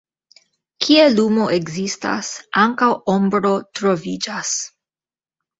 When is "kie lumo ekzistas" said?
0.85-2.31